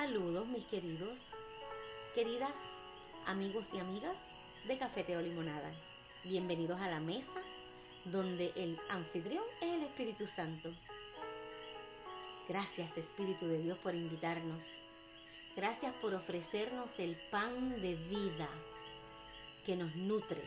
[0.00, 1.18] Saludos mis queridos,
[2.14, 2.52] queridas
[3.26, 4.16] amigos y amigas
[4.66, 5.70] de Cafeteo Limonada.
[6.24, 7.42] Bienvenidos a la mesa
[8.06, 10.70] donde el anfitrión es el Espíritu Santo.
[12.48, 14.62] Gracias Espíritu de Dios por invitarnos.
[15.54, 18.48] Gracias por ofrecernos el pan de vida
[19.66, 20.42] que nos nutre,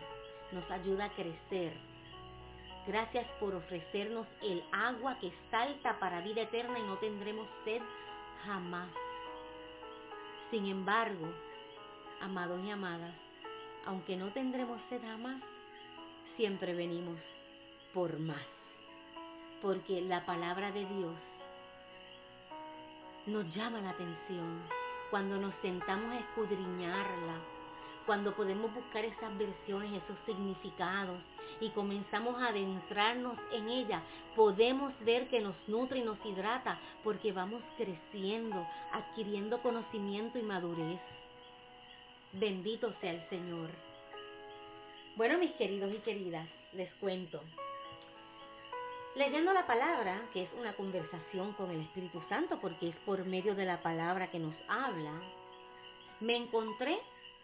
[0.51, 1.73] nos ayuda a crecer.
[2.87, 7.83] Gracias por ofrecernos el agua que salta para vida eterna y no tendremos sed
[8.47, 8.89] jamás.
[10.53, 11.33] Sin embargo,
[12.21, 13.11] amados y amadas,
[13.87, 15.41] aunque no tendremos sed jamás,
[16.37, 17.17] siempre venimos
[17.91, 18.45] por más.
[19.63, 21.15] Porque la palabra de Dios
[23.25, 24.61] nos llama la atención
[25.09, 27.39] cuando nos sentamos a escudriñarla,
[28.05, 31.19] cuando podemos buscar esas versiones, esos significados
[31.59, 34.01] y comenzamos a adentrarnos en ella,
[34.35, 40.99] podemos ver que nos nutre y nos hidrata porque vamos creciendo, adquiriendo conocimiento y madurez.
[42.33, 43.69] Bendito sea el Señor.
[45.15, 47.41] Bueno, mis queridos y queridas, les cuento.
[49.15, 53.53] Leyendo la palabra, que es una conversación con el Espíritu Santo, porque es por medio
[53.53, 55.21] de la palabra que nos habla,
[56.19, 56.99] me encontré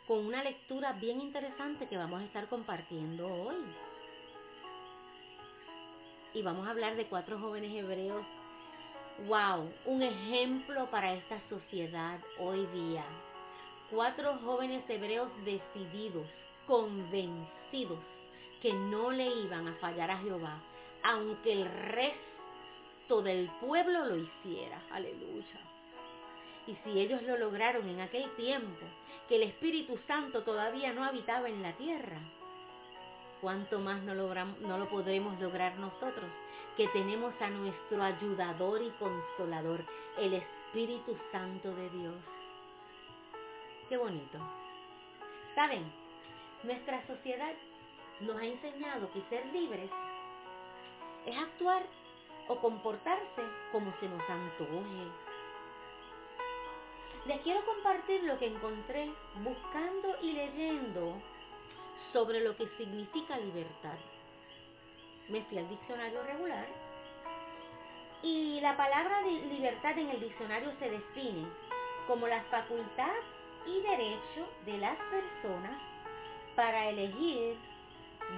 [0.08, 3.58] con una lectura bien interesante que vamos a estar compartiendo hoy.
[6.34, 8.24] Y vamos a hablar de cuatro jóvenes hebreos.
[9.28, 9.72] ¡Wow!
[9.86, 13.04] Un ejemplo para esta sociedad hoy día.
[13.90, 16.28] Cuatro jóvenes hebreos decididos,
[16.68, 18.00] convencidos
[18.62, 20.62] que no le iban a fallar a Jehová,
[21.04, 24.82] aunque el resto del pueblo lo hiciera.
[24.92, 25.60] Aleluya.
[26.68, 28.86] Y si ellos lo lograron en aquel tiempo,
[29.28, 32.20] que el Espíritu Santo todavía no habitaba en la tierra,
[33.42, 36.30] ¿cuánto más no, logramos, no lo podremos lograr nosotros,
[36.78, 39.84] que tenemos a nuestro ayudador y consolador,
[40.18, 42.16] el Espíritu Santo de Dios?
[43.90, 44.38] Qué bonito.
[45.56, 45.92] ¿Saben?
[46.64, 47.54] Nuestra sociedad
[48.22, 49.90] nos ha enseñado que ser libres
[51.26, 51.84] es actuar
[52.48, 55.12] o comportarse como se nos antoje.
[57.26, 59.12] Les quiero compartir lo que encontré
[59.44, 61.22] buscando y leyendo
[62.14, 63.98] sobre lo que significa libertad.
[65.30, 66.66] Me fui al diccionario regular
[68.22, 71.46] y la palabra de libertad en el diccionario se define
[72.08, 73.14] como la facultad
[73.66, 75.80] y derecho de las personas
[76.56, 77.56] para elegir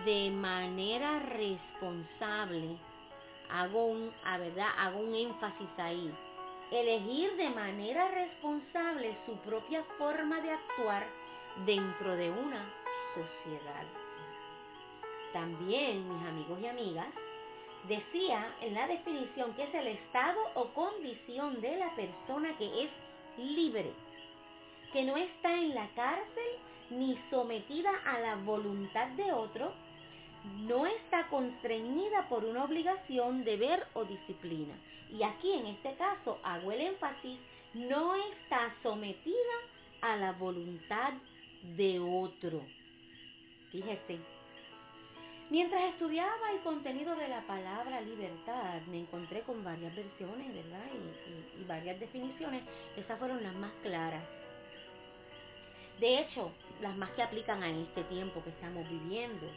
[0.06, 2.78] de manera responsable,
[3.50, 6.14] hago un, a verdad, hago un énfasis ahí,
[6.72, 11.06] elegir de manera responsable su propia forma de actuar
[11.66, 12.81] dentro de una
[13.14, 13.86] sociedad.
[15.34, 17.08] También, mis amigos y amigas,
[17.88, 22.90] decía en la definición que es el estado o condición de la persona que es
[23.38, 23.92] libre,
[24.94, 26.52] que no está en la cárcel
[26.92, 29.74] ni sometida a la voluntad de otro,
[30.68, 34.74] no está constreñida por una obligación, deber o disciplina.
[35.10, 37.40] Y aquí en este caso hago el énfasis,
[37.74, 39.36] no está sometida
[40.02, 41.14] a la voluntad
[41.78, 42.62] de otro.
[43.72, 44.20] Fíjese,
[45.50, 50.86] mientras estudiaba el contenido de la palabra libertad, me encontré con varias versiones, ¿verdad?
[50.94, 52.64] Y, y varias definiciones.
[52.98, 54.24] Esas fueron las más claras.
[56.00, 56.52] De hecho,
[56.82, 59.48] las más que aplican a este tiempo que estamos viviendo,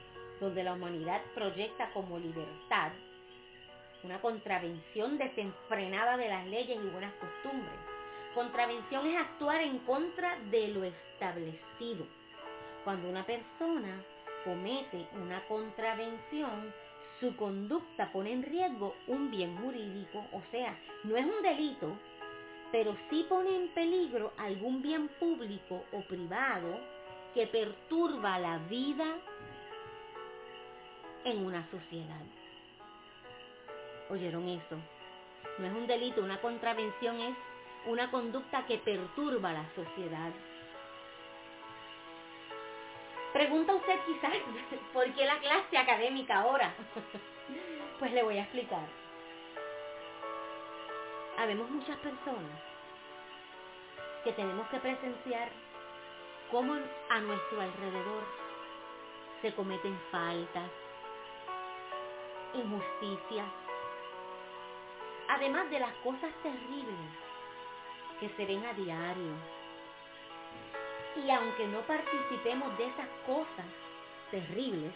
[0.41, 2.93] donde la humanidad proyecta como libertad
[4.05, 7.75] una contravención desenfrenada de las leyes y buenas costumbres.
[8.35, 12.07] Contravención es actuar en contra de lo establecido.
[12.85, 14.05] Cuando una persona
[14.45, 16.73] comete una contravención,
[17.19, 21.97] su conducta pone en riesgo un bien jurídico, o sea, no es un delito,
[22.71, 26.79] pero sí pone en peligro algún bien público o privado
[27.33, 29.07] que perturba la vida
[31.25, 32.21] en una sociedad.
[34.11, 34.77] ¿Oyeron eso?
[35.59, 37.37] No es un delito, una contravención es
[37.87, 40.33] una conducta que perturba la sociedad.
[43.35, 44.33] Pregunta usted quizás,
[44.93, 46.73] ¿por qué la clase académica ahora?
[47.99, 48.87] pues le voy a explicar.
[51.37, 52.61] Habemos muchas personas
[54.23, 55.49] que tenemos que presenciar
[56.53, 56.75] cómo
[57.11, 58.23] a nuestro alrededor
[59.43, 60.71] se cometen faltas,
[62.55, 63.49] injusticias,
[65.29, 67.11] además de las cosas terribles
[68.21, 69.54] que se ven a diario.
[71.17, 73.67] Y aunque no participemos de esas cosas
[74.31, 74.93] terribles,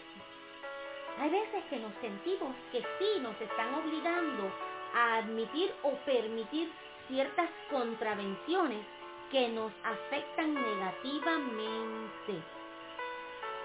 [1.20, 4.50] hay veces que nos sentimos que sí nos están obligando
[4.94, 6.70] a admitir o permitir
[7.08, 8.84] ciertas contravenciones
[9.30, 12.42] que nos afectan negativamente.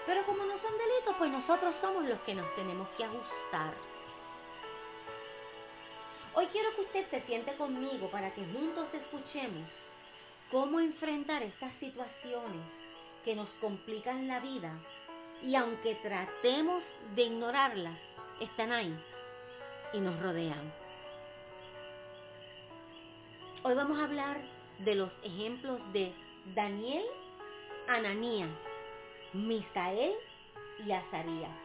[0.06, 3.73] Pero como no son delitos, pues nosotros somos los que nos tenemos que ajustar.
[6.35, 9.69] Hoy quiero que usted se siente conmigo para que juntos escuchemos
[10.53, 12.61] cómo enfrentar estas situaciones
[13.25, 14.71] que nos complican la vida
[15.41, 16.83] y aunque tratemos
[17.15, 17.97] de ignorarlas,
[18.39, 18.95] están ahí
[19.94, 20.71] y nos rodean.
[23.63, 24.41] Hoy vamos a hablar
[24.77, 26.13] de los ejemplos de
[26.53, 27.03] Daniel,
[27.88, 28.51] Ananías,
[29.33, 30.13] Misael
[30.85, 31.57] y Azarías.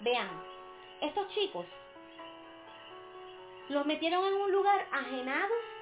[0.00, 0.28] Vean,
[1.00, 1.64] estos chicos
[3.70, 5.79] los metieron en un lugar ajenados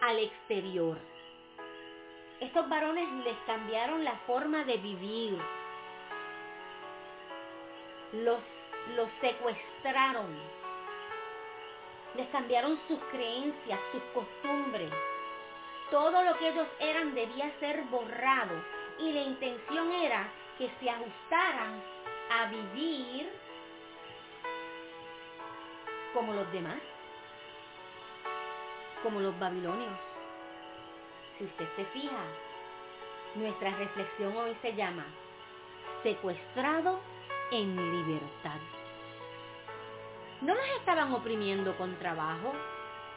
[0.00, 0.96] al exterior.
[2.40, 5.38] Estos varones les cambiaron la forma de vivir.
[8.12, 8.38] Los,
[8.96, 10.36] los secuestraron.
[12.14, 14.92] Les cambiaron sus creencias, sus costumbres.
[15.90, 18.54] Todo lo que ellos eran debía ser borrado.
[18.98, 20.28] Y la intención era
[20.58, 21.82] que se ajustaran
[22.30, 23.30] a vivir
[26.12, 26.78] como los demás
[29.02, 29.92] como los babilonios.
[31.36, 32.24] Si usted se fija,
[33.34, 35.06] nuestra reflexión hoy se llama
[36.02, 37.00] secuestrado
[37.50, 38.58] en libertad.
[40.40, 42.52] No los estaban oprimiendo con trabajo,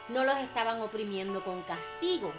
[0.08, 2.32] no los estaban oprimiendo con castigo.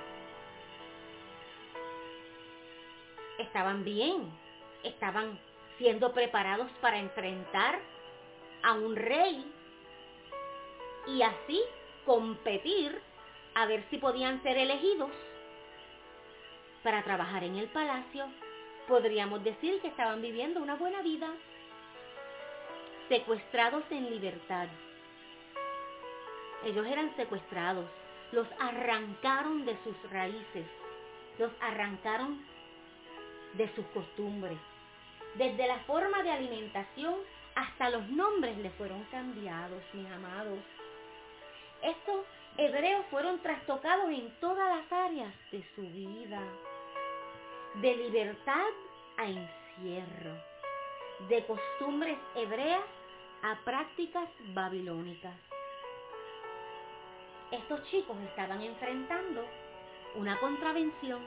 [3.39, 4.29] Estaban bien,
[4.83, 5.39] estaban
[5.77, 7.79] siendo preparados para enfrentar
[8.63, 9.51] a un rey
[11.07, 11.61] y así
[12.05, 13.01] competir
[13.55, 15.11] a ver si podían ser elegidos
[16.83, 18.25] para trabajar en el palacio.
[18.87, 21.29] Podríamos decir que estaban viviendo una buena vida,
[23.07, 24.67] secuestrados en libertad.
[26.65, 27.85] Ellos eran secuestrados,
[28.31, 30.65] los arrancaron de sus raíces,
[31.37, 32.45] los arrancaron
[33.53, 34.57] de sus costumbres.
[35.35, 37.15] Desde la forma de alimentación
[37.55, 40.59] hasta los nombres le fueron cambiados, mis amados.
[41.83, 42.23] Esto
[42.57, 46.41] hebreos fueron trastocados en todas las áreas de su vida,
[47.75, 48.69] de libertad
[49.17, 50.33] a encierro,
[51.27, 52.83] de costumbres hebreas
[53.41, 55.35] a prácticas babilónicas.
[57.51, 59.45] Estos chicos estaban enfrentando
[60.15, 61.21] una contravención,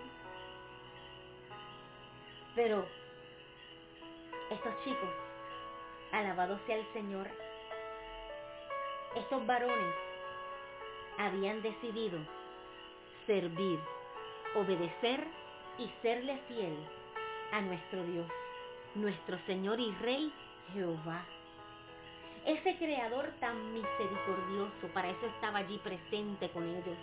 [2.55, 2.87] pero
[4.51, 5.11] estos chicos,
[6.13, 7.29] alabados sea el Señor,
[9.17, 10.06] estos varones
[11.19, 12.19] habían decidido
[13.27, 13.79] servir,
[14.55, 15.27] obedecer
[15.79, 16.77] y serle fiel
[17.53, 18.27] a nuestro Dios,
[18.95, 20.33] nuestro Señor y Rey
[20.73, 21.25] Jehová.
[22.45, 26.97] Ese creador tan misericordioso, para eso estaba allí presente con ellos.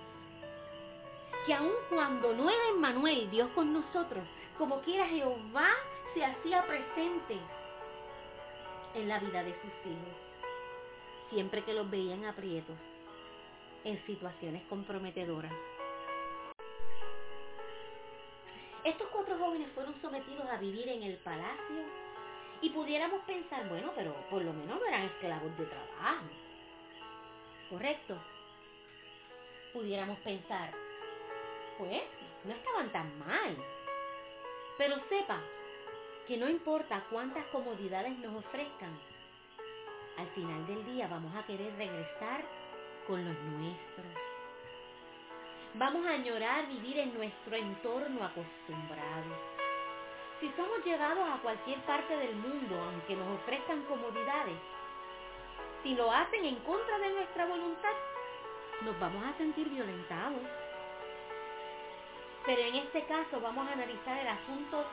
[1.46, 4.24] Que aun cuando no era Emmanuel, Dios con nosotros,
[4.58, 5.70] como quiera Jehová
[6.14, 7.38] se hacía presente
[8.96, 10.16] en la vida de sus hijos,
[11.30, 12.78] siempre que los veían aprietos
[13.84, 15.54] en situaciones comprometedoras.
[18.84, 21.84] Estos cuatro jóvenes fueron sometidos a vivir en el palacio
[22.62, 26.26] y pudiéramos pensar, bueno, pero por lo menos no eran esclavos de trabajo.
[27.70, 28.18] ¿Correcto?
[29.74, 30.72] Pudiéramos pensar,
[31.78, 32.04] pues
[32.44, 33.58] no estaban tan mal.
[34.78, 35.42] Pero sepa
[36.28, 38.98] que no importa cuántas comodidades nos ofrezcan,
[40.18, 42.44] al final del día vamos a querer regresar
[43.08, 44.06] con los nuestros.
[45.76, 49.54] Vamos a añorar vivir en nuestro entorno acostumbrado.
[50.40, 54.58] Si somos llevados a cualquier parte del mundo, aunque nos ofrezcan comodidades,
[55.82, 57.94] si lo hacen en contra de nuestra voluntad,
[58.82, 60.42] nos vamos a sentir violentados.
[62.46, 64.86] Pero en este caso vamos a analizar el asunto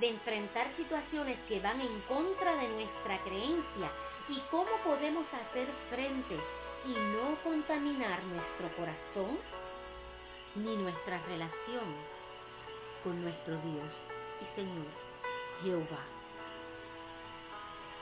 [0.00, 3.90] de enfrentar situaciones que van en contra de nuestra creencia
[4.28, 6.38] y cómo podemos hacer frente
[6.86, 9.38] y no contaminar nuestro corazón
[10.54, 11.84] ni nuestra relación
[13.02, 13.90] con nuestro Dios
[14.42, 14.86] y Señor
[15.62, 16.04] Jehová.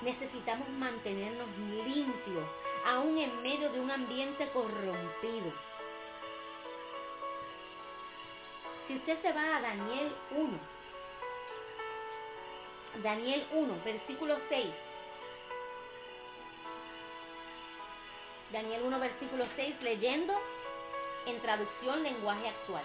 [0.03, 2.49] Necesitamos mantenernos limpios
[2.85, 5.53] aún en medio de un ambiente corrompido.
[8.89, 10.59] Si usted se va a Daniel 1,
[13.03, 14.67] Daniel 1, versículo 6,
[18.53, 20.35] Daniel 1, versículo 6, leyendo
[21.27, 22.85] en traducción lenguaje actual.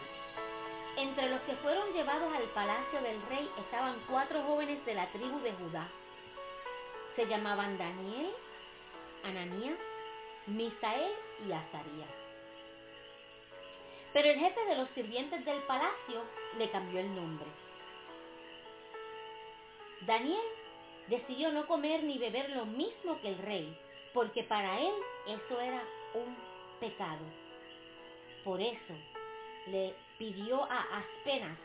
[0.95, 5.39] Entre los que fueron llevados al palacio del rey estaban cuatro jóvenes de la tribu
[5.41, 5.89] de Judá.
[7.15, 8.31] Se llamaban Daniel,
[9.23, 9.77] Ananías,
[10.47, 11.11] Misael
[11.45, 12.09] y Azarías.
[14.13, 16.23] Pero el jefe de los sirvientes del palacio
[16.57, 17.47] le cambió el nombre.
[20.01, 20.45] Daniel
[21.07, 23.77] decidió no comer ni beber lo mismo que el rey,
[24.17, 24.93] porque para él
[25.27, 25.83] eso era
[26.15, 26.35] un
[26.79, 27.23] pecado.
[28.43, 28.95] Por eso
[29.67, 31.55] le pidió a Aspenas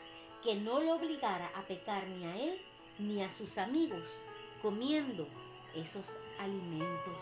[0.43, 2.61] que no lo obligara a pecar ni a él
[2.99, 4.03] ni a sus amigos
[4.61, 5.27] comiendo
[5.73, 6.05] esos
[6.37, 7.17] alimentos.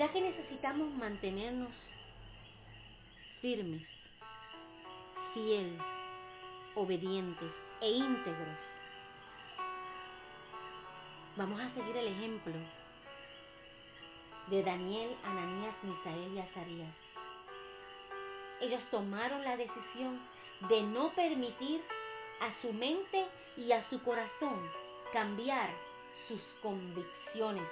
[0.00, 1.70] Ya que necesitamos mantenernos
[3.40, 3.82] firmes,
[5.32, 5.80] fieles,
[6.74, 8.71] obedientes e íntegros,
[11.36, 12.52] vamos a seguir el ejemplo
[14.48, 16.94] de Daniel, Ananías, Misael y Azarías.
[18.60, 20.20] Ellos tomaron la decisión
[20.68, 21.82] de no permitir
[22.40, 24.70] a su mente y a su corazón
[25.12, 25.70] cambiar
[26.28, 27.66] sus convicciones,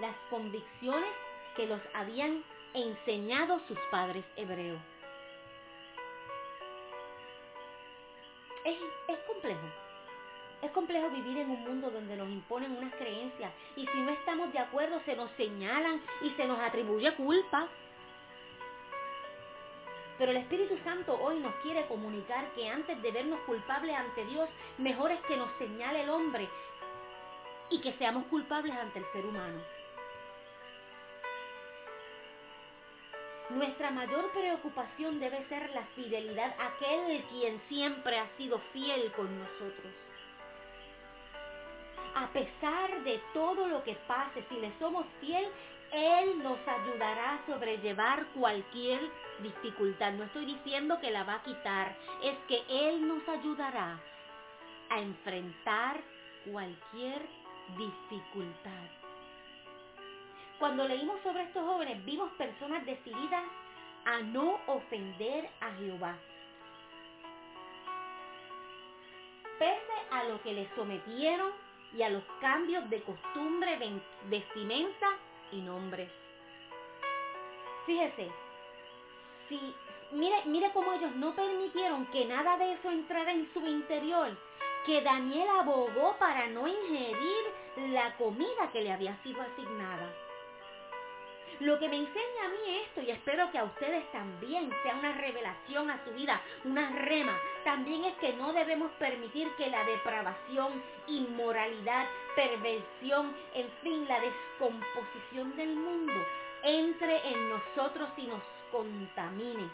[0.00, 1.10] las convicciones
[1.56, 4.80] que los habían enseñado sus padres hebreos.
[8.64, 8.76] Es,
[9.08, 9.66] es complejo,
[10.62, 14.52] es complejo vivir en un mundo donde nos imponen unas creencias y si no estamos
[14.52, 17.68] de acuerdo se nos señalan y se nos atribuye culpa.
[20.18, 24.48] Pero el Espíritu Santo hoy nos quiere comunicar que antes de vernos culpables ante Dios,
[24.78, 26.48] mejor es que nos señale el hombre
[27.70, 29.60] y que seamos culpables ante el ser humano.
[33.50, 39.38] Nuestra mayor preocupación debe ser la fidelidad a aquel quien siempre ha sido fiel con
[39.38, 39.92] nosotros
[42.14, 45.48] a pesar de todo lo que pase, si le somos fiel,
[45.92, 49.00] Él nos ayudará a sobrellevar cualquier
[49.40, 50.12] dificultad.
[50.12, 53.98] No estoy diciendo que la va a quitar, es que Él nos ayudará
[54.90, 56.00] a enfrentar
[56.50, 57.22] cualquier
[57.76, 58.88] dificultad.
[60.58, 63.44] Cuando leímos sobre estos jóvenes, vimos personas decididas
[64.04, 66.16] a no ofender a Jehová.
[69.58, 71.52] Pese a lo que les sometieron,
[71.94, 73.78] y a los cambios de costumbre,
[74.28, 75.06] vestimenta
[75.52, 76.10] y nombres.
[77.86, 78.30] Fíjese,
[80.12, 84.36] mire, mire cómo ellos no permitieron que nada de eso entrara en su interior,
[84.84, 90.27] que Daniel abogó para no ingerir la comida que le había sido asignada.
[91.60, 95.12] Lo que me enseña a mí esto, y espero que a ustedes también sea una
[95.12, 100.80] revelación a su vida, una rema, también es que no debemos permitir que la depravación,
[101.08, 106.14] inmoralidad, perversión, en fin, la descomposición del mundo
[106.62, 109.68] entre en nosotros y nos contamine.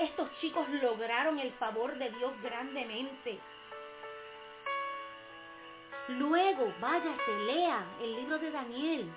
[0.00, 3.38] Estos chicos lograron el favor de Dios grandemente.
[6.08, 9.10] Luego, váyase, lea el libro de Daniel.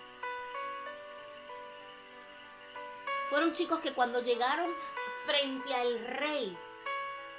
[3.30, 4.72] Fueron chicos que cuando llegaron
[5.26, 6.58] frente al rey,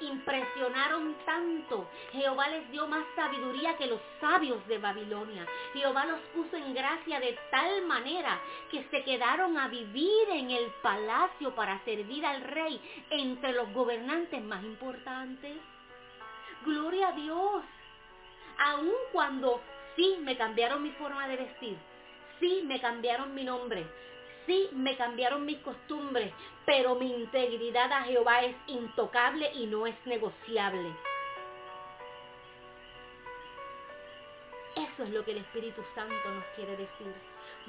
[0.00, 1.88] impresionaron tanto.
[2.12, 5.47] Jehová les dio más sabiduría que los sabios de Babilonia.
[5.73, 8.38] Jehová los puso en gracia de tal manera
[8.71, 14.43] que se quedaron a vivir en el palacio para servir al rey entre los gobernantes
[14.43, 15.57] más importantes.
[16.64, 17.62] Gloria a Dios.
[18.59, 19.61] Aun cuando
[19.95, 21.76] sí me cambiaron mi forma de vestir,
[22.40, 23.87] sí me cambiaron mi nombre,
[24.47, 26.33] Sí, me cambiaron mis costumbres,
[26.65, 30.93] pero mi integridad a Jehová es intocable y no es negociable.
[34.76, 37.12] Eso es lo que el Espíritu Santo nos quiere decir.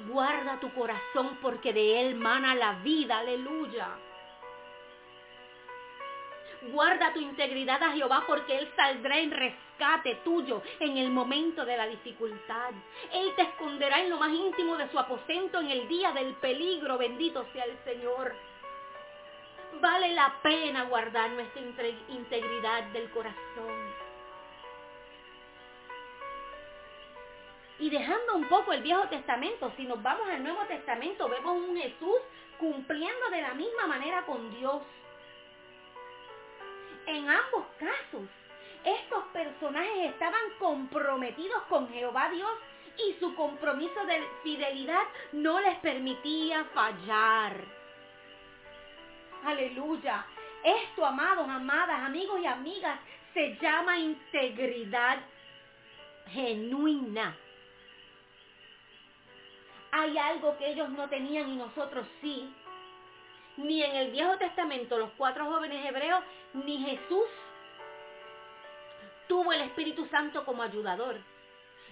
[0.06, 3.88] Guarda tu corazón porque de él mana la vida, aleluya.
[6.62, 9.30] Guarda tu integridad a Jehová porque Él saldrá en
[10.24, 12.70] tuyo en el momento de la dificultad.
[13.12, 16.98] Él te esconderá en lo más íntimo de su aposento en el día del peligro.
[16.98, 18.34] Bendito sea el Señor.
[19.80, 21.62] Vale la pena guardar nuestra
[22.08, 24.08] integridad del corazón.
[27.80, 31.76] Y dejando un poco el Viejo Testamento, si nos vamos al Nuevo Testamento, vemos un
[31.76, 32.18] Jesús
[32.58, 34.82] cumpliendo de la misma manera con Dios.
[37.06, 38.28] En ambos casos,
[38.94, 42.50] estos personajes estaban comprometidos con Jehová Dios
[42.96, 45.02] y su compromiso de fidelidad
[45.32, 47.56] no les permitía fallar.
[49.44, 50.26] Aleluya.
[50.64, 52.98] Esto, amados, amadas, amigos y amigas,
[53.32, 55.18] se llama integridad
[56.32, 57.36] genuina.
[59.92, 62.52] Hay algo que ellos no tenían y nosotros sí
[63.58, 66.22] ni en el Viejo Testamento los cuatro jóvenes hebreos,
[66.54, 67.24] ni Jesús
[69.28, 71.16] tuvo el Espíritu Santo como ayudador.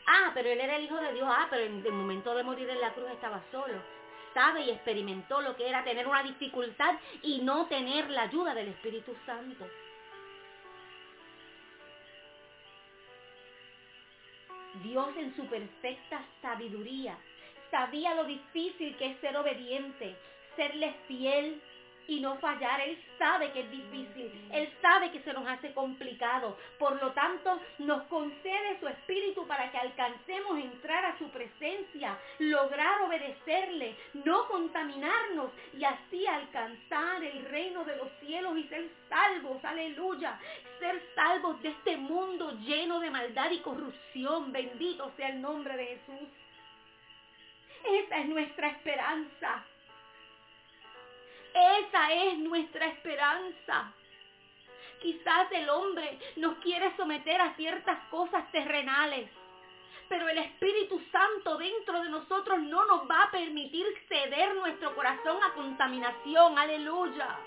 [0.07, 1.29] Ah, pero él era el Hijo de Dios.
[1.31, 3.75] Ah, pero en el momento de morir en la cruz estaba solo.
[4.35, 8.69] sabe y experimentó lo que era tener una dificultad y no tener la ayuda del
[8.69, 9.67] Espíritu Santo.
[14.83, 17.17] Dios en su perfecta sabiduría
[17.71, 20.15] sabía lo difícil que es ser obediente,
[20.55, 21.61] serle fiel,
[22.09, 22.81] y no fallar.
[22.81, 26.57] Él sabe que es difícil, Él sabe que se nos hace complicado.
[26.79, 33.03] Por lo tanto, nos concede su espíritu para que alcancemos entrar a su presencia, lograr
[33.03, 40.39] obedecerle, no contaminarnos y así alcanzar el reino de los cielos y ser salvos, aleluya,
[40.79, 44.53] ser salvos de este mundo lleno de maldad y corrupción.
[44.53, 46.29] Bendito sea el nombre de Jesús.
[47.85, 49.65] Esa es nuestra esperanza.
[51.57, 53.91] Esa es nuestra esperanza.
[55.01, 59.31] Quizás el hombre nos quiere someter a ciertas cosas terrenales,
[60.07, 65.43] pero el Espíritu Santo dentro de nosotros no nos va a permitir ceder nuestro corazón
[65.43, 66.59] a contaminación.
[66.59, 67.39] Aleluya.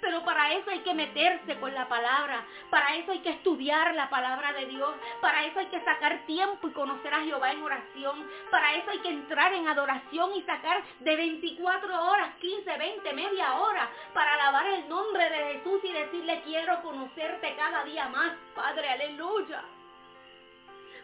[0.00, 4.08] Pero para eso hay que meterse con la palabra, para eso hay que estudiar la
[4.08, 8.26] palabra de Dios, para eso hay que sacar tiempo y conocer a Jehová en oración,
[8.50, 13.54] para eso hay que entrar en adoración y sacar de 24 horas, 15, 20, media
[13.60, 18.88] hora, para alabar el nombre de Jesús y decirle quiero conocerte cada día más, Padre,
[18.88, 19.62] aleluya.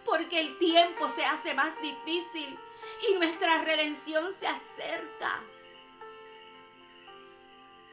[0.05, 2.59] Porque el tiempo se hace más difícil
[3.09, 5.41] y nuestra redención se acerca.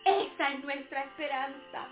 [0.06, 1.88] Esa es nuestra esperanza.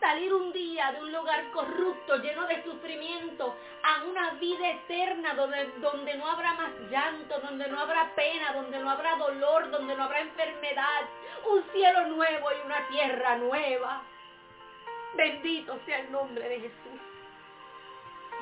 [0.00, 5.66] Salir un día de un lugar corrupto, lleno de sufrimiento, a una vida eterna donde,
[5.80, 10.04] donde no habrá más llanto, donde no habrá pena, donde no habrá dolor, donde no
[10.04, 11.02] habrá enfermedad.
[11.46, 14.02] Un cielo nuevo y una tierra nueva.
[15.14, 17.00] Bendito sea el nombre de Jesús.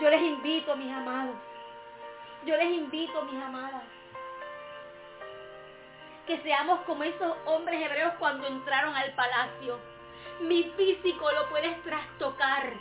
[0.00, 1.36] Yo les invito, mis amados.
[2.44, 3.82] Yo les invito, mis amadas
[6.26, 9.78] que seamos como esos hombres hebreos cuando entraron al palacio.
[10.40, 12.72] Mi físico lo puedes trastocar,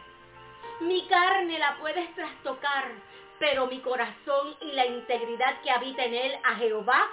[0.82, 2.92] mi carne la puedes trastocar,
[3.40, 7.08] pero mi corazón y la integridad que habita en él a Jehová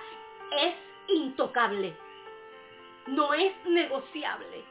[0.52, 0.74] es
[1.08, 1.94] intocable,
[3.06, 4.64] no es negociable.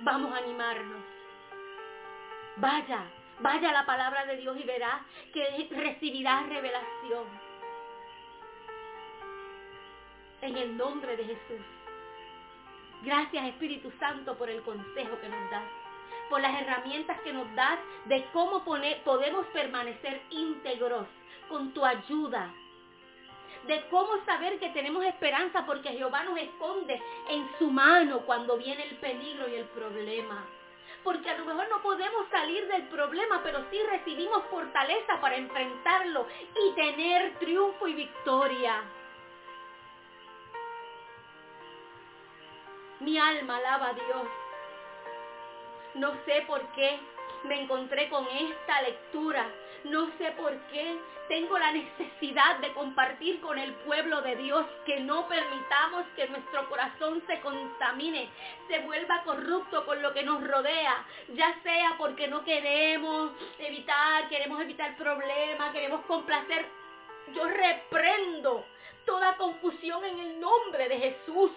[0.00, 1.02] Vamos a animarnos.
[2.56, 3.04] Vaya,
[3.40, 7.49] vaya la palabra de Dios y verá que recibirás revelación
[10.42, 11.64] en el nombre de Jesús.
[13.02, 15.64] Gracias Espíritu Santo por el consejo que nos das,
[16.28, 21.06] por las herramientas que nos das de cómo podemos permanecer íntegros
[21.48, 22.52] con tu ayuda,
[23.66, 28.84] de cómo saber que tenemos esperanza porque Jehová nos esconde en su mano cuando viene
[28.84, 30.46] el peligro y el problema.
[31.02, 36.26] Porque a lo mejor no podemos salir del problema, pero sí recibimos fortaleza para enfrentarlo
[36.54, 38.82] y tener triunfo y victoria.
[43.00, 44.28] Mi alma alaba a Dios.
[45.94, 46.98] No sé por qué
[47.44, 49.46] me encontré con esta lectura.
[49.84, 55.00] No sé por qué tengo la necesidad de compartir con el pueblo de Dios que
[55.00, 58.28] no permitamos que nuestro corazón se contamine,
[58.68, 64.60] se vuelva corrupto con lo que nos rodea, ya sea porque no queremos evitar, queremos
[64.60, 66.66] evitar problemas, queremos complacer.
[67.34, 68.66] Yo reprendo
[69.06, 71.52] toda confusión en el nombre de Jesús.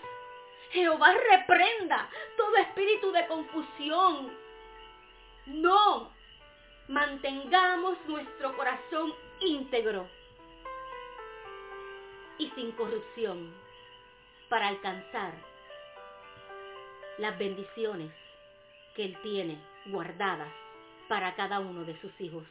[0.74, 4.36] Jehová reprenda todo espíritu de confusión.
[5.46, 6.12] No,
[6.88, 10.10] mantengamos nuestro corazón íntegro
[12.40, 13.54] y sin corrupción
[14.50, 15.34] para alcanzar
[17.20, 18.12] las bendiciones
[18.96, 20.52] que Él tiene guardadas
[21.08, 22.46] para cada uno de sus hijos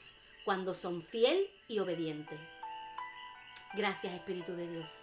[0.44, 2.38] cuando son fiel y obedientes.
[3.74, 5.01] Gracias Espíritu de Dios.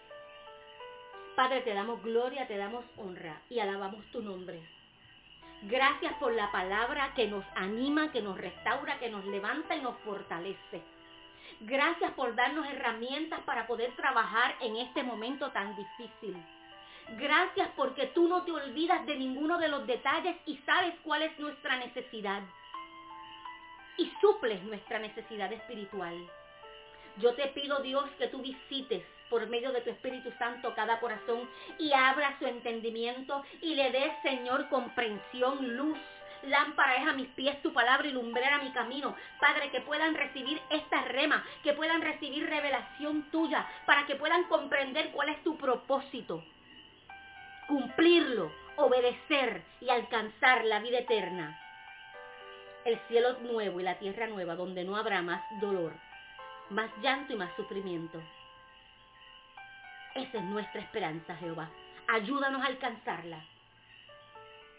[1.40, 4.60] Padre, te damos gloria, te damos honra y alabamos tu nombre.
[5.62, 9.98] Gracias por la palabra que nos anima, que nos restaura, que nos levanta y nos
[10.00, 10.82] fortalece.
[11.62, 16.36] Gracias por darnos herramientas para poder trabajar en este momento tan difícil.
[17.18, 21.40] Gracias porque tú no te olvidas de ninguno de los detalles y sabes cuál es
[21.40, 22.44] nuestra necesidad.
[23.96, 26.18] Y suples nuestra necesidad espiritual.
[27.16, 31.50] Yo te pido Dios que tú visites por medio de tu Espíritu Santo cada corazón
[31.78, 35.98] y abra su entendimiento y le des, Señor, comprensión, luz.
[36.44, 39.16] Lámpara es a mis pies tu palabra y lumbrera mi camino.
[39.42, 45.12] Padre, que puedan recibir esta rema, que puedan recibir revelación tuya, para que puedan comprender
[45.12, 46.44] cuál es tu propósito.
[47.68, 51.60] Cumplirlo, obedecer y alcanzar la vida eterna.
[52.86, 55.94] El cielo nuevo y la tierra nueva, donde no habrá más dolor
[56.70, 58.22] más llanto y más sufrimiento.
[60.20, 61.70] Esa es nuestra esperanza, Jehová.
[62.10, 63.42] Ayúdanos a alcanzarla.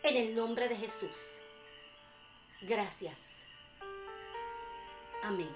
[0.02, 1.10] En el nombre de Jesús.
[2.60, 3.16] Gracias.
[5.22, 5.48] Amén.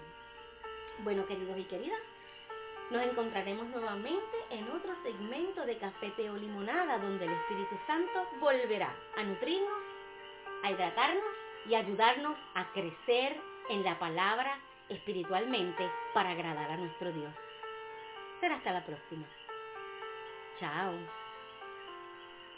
[1.00, 2.00] Bueno, queridos y queridas,
[2.90, 8.94] nos encontraremos nuevamente en otro segmento de Café, Teo, Limonada, donde el Espíritu Santo volverá
[9.18, 9.82] a nutrirnos,
[10.62, 11.24] a hidratarnos
[11.68, 13.36] y ayudarnos a crecer
[13.68, 17.34] en la palabra espiritualmente para agradar a nuestro Dios.
[18.40, 19.26] Será hasta la próxima.
[20.54, 21.08] Chào!